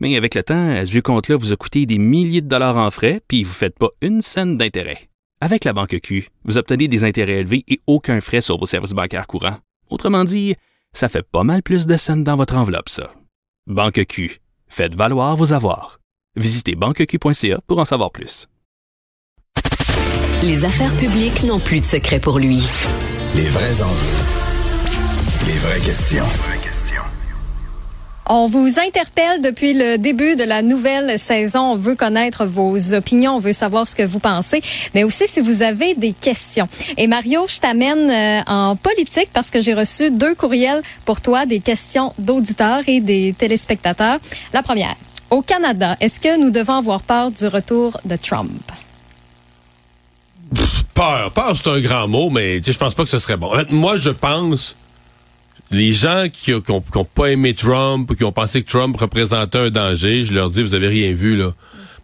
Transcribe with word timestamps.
Mais 0.00 0.16
avec 0.16 0.34
le 0.34 0.42
temps, 0.42 0.84
ce 0.84 0.90
vieux 0.90 1.02
compte-là 1.02 1.36
vous 1.36 1.52
a 1.52 1.56
coûté 1.56 1.86
des 1.86 1.98
milliers 1.98 2.40
de 2.40 2.48
dollars 2.48 2.78
en 2.78 2.90
frais, 2.90 3.20
puis 3.28 3.44
vous 3.44 3.50
ne 3.50 3.54
faites 3.54 3.78
pas 3.78 3.90
une 4.00 4.22
scène 4.22 4.56
d'intérêt. 4.56 5.10
Avec 5.42 5.64
la 5.64 5.72
banque 5.72 5.98
Q, 6.02 6.28
vous 6.44 6.58
obtenez 6.58 6.88
des 6.88 7.04
intérêts 7.04 7.40
élevés 7.40 7.64
et 7.68 7.80
aucun 7.86 8.20
frais 8.20 8.40
sur 8.40 8.58
vos 8.58 8.66
services 8.66 8.92
bancaires 8.92 9.26
courants. 9.26 9.58
Autrement 9.88 10.24
dit, 10.24 10.54
ça 10.92 11.08
fait 11.08 11.22
pas 11.22 11.44
mal 11.44 11.62
plus 11.62 11.86
de 11.86 11.96
scènes 11.96 12.24
dans 12.24 12.36
votre 12.36 12.56
enveloppe, 12.56 12.88
ça. 12.88 13.12
Banque 13.66 14.04
Q, 14.06 14.40
faites 14.68 14.94
valoir 14.94 15.36
vos 15.36 15.52
avoirs. 15.52 16.00
Visitez 16.36 16.74
banqueq.ca 16.74 17.60
pour 17.66 17.78
en 17.78 17.84
savoir 17.84 18.10
plus. 18.10 18.46
Les 20.42 20.64
affaires 20.64 20.94
publiques 20.96 21.42
n'ont 21.42 21.60
plus 21.60 21.80
de 21.80 21.84
secret 21.84 22.20
pour 22.20 22.38
lui. 22.38 22.66
Les 23.34 23.48
vrais 23.48 23.82
enjeux. 23.82 24.24
Les 25.46 25.58
vraies 25.58 25.80
questions. 25.80 26.59
On 28.32 28.46
vous 28.46 28.78
interpelle 28.78 29.42
depuis 29.42 29.74
le 29.74 29.98
début 29.98 30.36
de 30.36 30.44
la 30.44 30.62
nouvelle 30.62 31.18
saison. 31.18 31.72
On 31.72 31.74
veut 31.74 31.96
connaître 31.96 32.44
vos 32.44 32.94
opinions, 32.94 33.34
on 33.34 33.40
veut 33.40 33.52
savoir 33.52 33.88
ce 33.88 33.96
que 33.96 34.04
vous 34.04 34.20
pensez, 34.20 34.62
mais 34.94 35.02
aussi 35.02 35.26
si 35.26 35.40
vous 35.40 35.62
avez 35.62 35.96
des 35.96 36.12
questions. 36.12 36.68
Et 36.96 37.08
Mario, 37.08 37.48
je 37.48 37.58
t'amène 37.58 38.08
euh, 38.08 38.40
en 38.46 38.76
politique 38.76 39.30
parce 39.32 39.50
que 39.50 39.60
j'ai 39.60 39.74
reçu 39.74 40.12
deux 40.12 40.36
courriels 40.36 40.80
pour 41.04 41.20
toi, 41.20 41.44
des 41.44 41.58
questions 41.58 42.14
d'auditeurs 42.18 42.82
et 42.86 43.00
des 43.00 43.34
téléspectateurs. 43.36 44.20
La 44.52 44.62
première, 44.62 44.94
au 45.30 45.42
Canada, 45.42 45.96
est-ce 45.98 46.20
que 46.20 46.38
nous 46.38 46.50
devons 46.50 46.74
avoir 46.74 47.00
peur 47.00 47.32
du 47.32 47.48
retour 47.48 48.00
de 48.04 48.14
Trump? 48.14 48.62
Peur. 50.94 51.32
Peur, 51.32 51.52
c'est 51.56 51.68
un 51.68 51.80
grand 51.80 52.06
mot, 52.06 52.30
mais 52.30 52.62
je 52.62 52.78
pense 52.78 52.94
pas 52.94 53.02
que 53.02 53.10
ce 53.10 53.18
serait 53.18 53.36
bon. 53.36 53.50
Moi, 53.70 53.96
je 53.96 54.10
pense 54.10 54.76
les 55.70 55.92
gens 55.92 56.26
qui 56.32 56.52
n'ont 56.52 57.04
pas 57.04 57.26
aimé 57.26 57.54
Trump 57.54 58.14
qui 58.16 58.24
ont 58.24 58.32
pensé 58.32 58.62
que 58.62 58.70
Trump 58.70 58.96
représentait 58.96 59.58
un 59.58 59.70
danger, 59.70 60.24
je 60.24 60.34
leur 60.34 60.50
dis, 60.50 60.62
vous 60.62 60.74
avez 60.74 60.88
rien 60.88 61.12
vu, 61.12 61.36
là. 61.36 61.52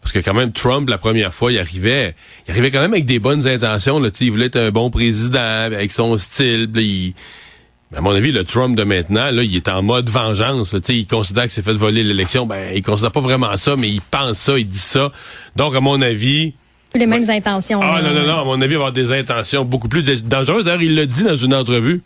Parce 0.00 0.12
que 0.12 0.20
quand 0.20 0.34
même, 0.34 0.52
Trump, 0.52 0.88
la 0.88 0.98
première 0.98 1.34
fois, 1.34 1.50
il 1.50 1.58
arrivait, 1.58 2.14
il 2.46 2.52
arrivait 2.52 2.70
quand 2.70 2.80
même 2.80 2.92
avec 2.92 3.06
des 3.06 3.18
bonnes 3.18 3.48
intentions, 3.48 3.98
là. 3.98 4.10
Il 4.20 4.30
voulait 4.30 4.46
être 4.46 4.56
un 4.56 4.70
bon 4.70 4.88
président, 4.90 5.38
avec 5.38 5.90
son 5.90 6.16
style. 6.16 6.70
il, 6.76 7.14
à 7.96 8.00
mon 8.00 8.10
avis, 8.10 8.30
le 8.30 8.44
Trump 8.44 8.76
de 8.76 8.84
maintenant, 8.84 9.30
là, 9.32 9.42
il 9.42 9.56
est 9.56 9.68
en 9.68 9.82
mode 9.82 10.08
vengeance. 10.10 10.72
Là, 10.72 10.80
il 10.88 11.06
considère 11.06 11.44
que 11.44 11.50
c'est 11.50 11.62
fait 11.62 11.72
voler 11.72 12.04
l'élection. 12.04 12.46
Ben, 12.46 12.72
il 12.74 12.82
considère 12.82 13.10
pas 13.10 13.20
vraiment 13.20 13.56
ça, 13.56 13.74
mais 13.76 13.88
il 13.88 14.00
pense 14.00 14.38
ça, 14.38 14.58
il 14.58 14.68
dit 14.68 14.78
ça. 14.78 15.10
Donc, 15.56 15.74
à 15.74 15.80
mon 15.80 16.00
avis, 16.02 16.52
les 16.94 17.06
mêmes 17.06 17.28
intentions. 17.28 17.80
Ah 17.82 18.00
non, 18.02 18.14
non, 18.14 18.26
non, 18.26 18.40
à 18.40 18.44
mon 18.44 18.60
avis, 18.60 18.74
il 18.74 18.78
va 18.78 18.86
avoir 18.86 18.92
des 18.92 19.12
intentions 19.12 19.64
beaucoup 19.64 19.88
plus 19.88 20.02
dangereuses. 20.22 20.64
D'ailleurs, 20.64 20.82
il 20.82 20.94
l'a 20.94 21.06
dit 21.06 21.24
dans 21.24 21.36
une 21.36 21.54
entrevue. 21.54 22.02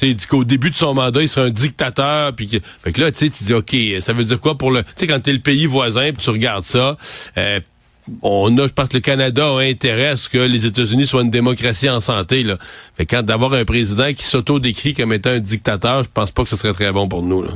T'sais, 0.00 0.08
il 0.08 0.16
dit 0.16 0.26
qu'au 0.26 0.44
début 0.44 0.70
de 0.70 0.76
son 0.76 0.94
mandat, 0.94 1.20
il 1.20 1.28
sera 1.28 1.44
un 1.44 1.50
dictateur. 1.50 2.32
Puis 2.32 2.48
fait 2.82 2.90
que 2.90 3.02
là, 3.02 3.12
tu 3.12 3.28
dis, 3.28 3.52
OK, 3.52 3.76
ça 4.00 4.14
veut 4.14 4.24
dire 4.24 4.40
quoi 4.40 4.56
pour 4.56 4.70
le... 4.70 4.82
Tu 4.82 4.90
sais, 4.96 5.06
quand 5.06 5.20
t'es 5.20 5.34
le 5.34 5.40
pays 5.40 5.66
voisin, 5.66 6.10
puis 6.12 6.24
tu 6.24 6.30
regardes 6.30 6.64
ça... 6.64 6.96
Euh, 7.36 7.60
on 8.22 8.56
a, 8.56 8.66
je 8.66 8.72
pense 8.72 8.88
que 8.88 8.96
le 8.96 9.02
Canada 9.02 9.44
a 9.44 9.58
intérêt 9.58 10.06
à 10.06 10.16
ce 10.16 10.30
que 10.30 10.38
les 10.38 10.64
États-Unis 10.64 11.06
soient 11.06 11.20
une 11.20 11.30
démocratie 11.30 11.90
en 11.90 12.00
santé. 12.00 12.42
Là. 12.42 12.56
Fait 12.96 13.04
quand 13.04 13.22
d'avoir 13.22 13.52
un 13.52 13.66
président 13.66 14.10
qui 14.14 14.24
s'auto-décrit 14.24 14.94
comme 14.94 15.12
étant 15.12 15.30
un 15.30 15.38
dictateur, 15.38 16.02
je 16.02 16.08
pense 16.08 16.30
pas 16.30 16.44
que 16.44 16.48
ce 16.48 16.56
serait 16.56 16.72
très 16.72 16.92
bon 16.92 17.06
pour 17.06 17.22
nous. 17.22 17.42
Là. 17.42 17.50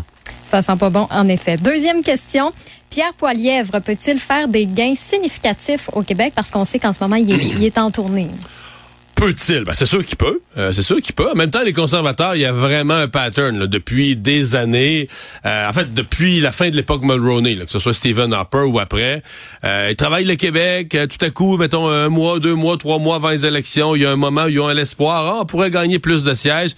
Ça 0.44 0.60
sent 0.60 0.77
pas 0.78 0.91
bon, 0.91 1.09
en 1.10 1.27
effet. 1.28 1.56
Deuxième 1.56 2.03
question. 2.03 2.53
Pierre 2.91 3.15
Poilièvre 3.15 3.81
peut-il 3.81 4.19
faire 4.19 4.49
des 4.49 4.66
gains 4.66 4.94
significatifs 4.94 5.88
au 5.94 6.03
Québec? 6.03 6.34
Parce 6.37 6.50
qu'on 6.50 6.66
sait 6.66 6.78
qu'en 6.78 6.93
ce 6.93 7.03
moment, 7.03 7.16
il 7.16 7.65
est 7.65 7.78
en 7.78 7.91
tournée? 7.91 8.28
Peut-il? 9.15 9.65
Ben, 9.65 9.75
c'est 9.75 9.87
sûr 9.87 10.05
qu'il 10.05 10.17
peut. 10.17 10.41
Euh, 10.59 10.73
c'est 10.73 10.83
sûr 10.83 11.01
qu'il 11.01 11.15
peut. 11.15 11.31
En 11.31 11.35
même 11.35 11.51
temps, 11.51 11.63
les 11.63 11.73
conservateurs, 11.73 12.35
il 12.35 12.43
y 12.43 12.45
a 12.45 12.53
vraiment 12.53 12.95
un 12.95 13.09
pattern 13.09 13.67
depuis 13.67 14.17
des 14.17 14.57
années. 14.57 15.09
Euh, 15.47 15.69
en 15.69 15.73
fait, 15.73 15.95
depuis 15.95 16.41
la 16.41 16.53
fin 16.53 16.71
de 16.71 16.77
l'époque 16.77 17.03
Mulroney, 17.03 17.55
là, 17.55 17.65
que 17.65 17.71
ce 17.71 17.79
soit 17.79 17.95
Stephen 17.95 18.33
Harper 18.33 18.65
ou 18.67 18.79
après. 18.79 19.23
Euh, 19.65 19.89
ils 19.91 19.97
travaillent 19.97 20.25
le 20.25 20.35
Québec. 20.35 20.95
Euh, 20.95 21.07
tout 21.07 21.25
à 21.25 21.31
coup, 21.31 21.57
mettons 21.57 21.89
un 21.89 22.09
mois, 22.09 22.41
deux 22.41 22.55
mois, 22.55 22.77
trois 22.77 22.99
mois 22.99 23.17
avant 23.17 23.31
les 23.31 23.47
élections, 23.47 23.95
il 23.95 24.03
y 24.03 24.07
a 24.07 24.11
un 24.11 24.17
moment 24.17 24.45
où 24.45 24.49
ils 24.49 24.61
ont 24.61 24.69
l'espoir. 24.69 25.27
Ah, 25.27 25.39
on 25.43 25.47
pourrait 25.47 25.71
gagner 25.71 25.99
plus 25.99 26.23
de 26.23 26.35
sièges 26.35 26.75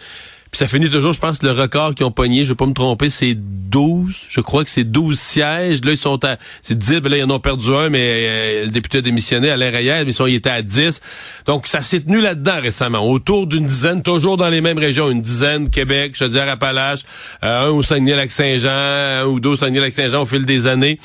ça 0.57 0.69
finit 0.69 0.89
toujours, 0.89 1.13
je 1.13 1.19
pense, 1.19 1.43
le 1.43 1.53
record 1.53 1.95
qu'ils 1.95 2.07
ont 2.07 2.11
pogné, 2.11 2.45
je 2.45 2.51
vais 2.51 2.57
pas 2.57 2.67
me 2.67 2.73
tromper, 2.73 3.11
c'est 3.11 3.35
12. 3.35 4.15
Je 4.29 4.41
crois 4.41 4.65
que 4.65 4.71
c'est 4.71 4.85
12 4.85 5.19
sièges. 5.19 5.85
Là, 5.85 5.93
ils 5.93 5.97
sont 5.97 6.25
à, 6.25 6.37
c'est 6.63 6.77
10, 6.77 7.01
ben 7.01 7.11
là, 7.11 7.19
ils 7.19 7.25
en 7.25 7.31
ont 7.31 7.41
perdu 7.41 7.75
un, 7.75 7.91
mais 7.91 8.01
euh, 8.03 8.65
le 8.65 8.71
député 8.71 8.99
a 8.99 9.01
démissionné 9.01 9.51
à 9.51 9.57
l'air 9.57 9.73
mais 10.07 10.13
ils, 10.13 10.35
étaient 10.35 10.51
à 10.51 10.63
10. 10.63 11.01
Donc, 11.45 11.67
ça 11.67 11.83
s'est 11.83 12.01
tenu 12.01 12.21
là-dedans 12.21 12.61
récemment. 12.61 13.07
Autour 13.07 13.47
d'une 13.47 13.67
dizaine, 13.67 14.03
toujours 14.03 14.37
dans 14.37 14.49
les 14.49 14.61
mêmes 14.61 14.79
régions. 14.79 15.11
Une 15.11 15.21
dizaine, 15.21 15.69
Québec, 15.69 16.15
je 16.17 16.25
à 16.39 16.51
Appalaches, 16.51 17.05
euh, 17.45 17.67
un 17.67 17.71
au 17.71 17.83
Saguenay-Lac-Saint-Jean, 17.83 18.71
un 18.71 19.25
ou 19.27 19.41
deux 19.41 19.51
au 19.51 19.57
Saguenay-Lac-Saint-Jean 19.57 20.23
au 20.23 20.27
fil 20.27 20.47
des 20.47 20.67
années. 20.67 20.99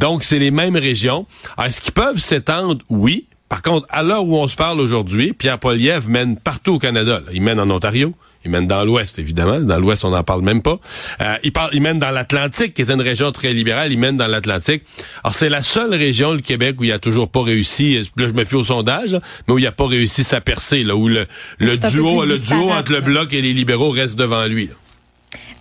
Donc, 0.00 0.24
c'est 0.24 0.38
les 0.38 0.50
mêmes 0.50 0.76
régions. 0.76 1.26
est-ce 1.64 1.80
qu'ils 1.80 1.94
peuvent 1.94 2.18
s'étendre? 2.18 2.82
Oui. 2.88 3.26
Par 3.48 3.62
contre, 3.62 3.86
à 3.90 4.02
l'heure 4.02 4.24
où 4.24 4.36
on 4.36 4.48
se 4.48 4.56
parle 4.56 4.80
aujourd'hui, 4.80 5.32
Pierre 5.32 5.58
Poliev 5.58 6.08
mène 6.08 6.36
partout 6.36 6.74
au 6.74 6.78
Canada. 6.78 7.22
Il 7.32 7.42
mène 7.42 7.60
en 7.60 7.70
Ontario, 7.70 8.14
il 8.46 8.50
mène 8.50 8.68
dans 8.68 8.84
l'Ouest, 8.84 9.18
évidemment. 9.18 9.58
Dans 9.58 9.78
l'Ouest, 9.78 10.04
on 10.04 10.10
n'en 10.10 10.22
parle 10.22 10.42
même 10.42 10.62
pas. 10.62 10.78
Euh, 11.20 11.36
il, 11.42 11.52
parle, 11.52 11.70
il 11.72 11.82
mène 11.82 11.98
dans 11.98 12.10
l'Atlantique, 12.10 12.74
qui 12.74 12.82
est 12.82 12.90
une 12.90 13.00
région 13.00 13.32
très 13.32 13.52
libérale. 13.52 13.92
Il 13.92 13.98
mène 13.98 14.16
dans 14.16 14.28
l'Atlantique. 14.28 14.84
Alors, 15.24 15.34
c'est 15.34 15.48
la 15.48 15.64
seule 15.64 15.92
région, 15.94 16.32
le 16.32 16.40
Québec, 16.40 16.76
où 16.80 16.84
il 16.84 16.92
a 16.92 17.00
toujours 17.00 17.28
pas 17.28 17.42
réussi. 17.42 17.98
Là, 18.16 18.28
je 18.28 18.32
me 18.32 18.44
fie 18.44 18.54
au 18.54 18.64
sondage, 18.64 19.18
mais 19.46 19.54
où 19.54 19.58
il 19.58 19.66
a 19.66 19.72
pas 19.72 19.86
réussi 19.86 20.22
sa 20.22 20.40
percée, 20.40 20.84
là, 20.84 20.94
où 20.94 21.08
le, 21.08 21.26
le 21.58 21.76
duo, 21.76 22.24
le 22.24 22.38
duo 22.38 22.70
entre 22.70 22.92
le 22.92 23.00
Bloc 23.00 23.32
et 23.32 23.42
les 23.42 23.52
libéraux 23.52 23.90
reste 23.90 24.16
devant 24.16 24.46
lui. 24.46 24.70